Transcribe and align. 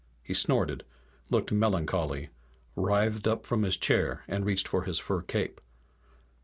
He 0.23 0.33
snorted, 0.33 0.83
looked 1.29 1.51
melancholy, 1.51 2.29
writhed 2.75 3.27
up 3.27 3.45
from 3.45 3.61
his 3.61 3.77
chair 3.77 4.23
and 4.27 4.43
reached 4.43 4.67
for 4.67 4.81
his 4.85 4.97
fur 4.97 5.21
cape. 5.21 5.61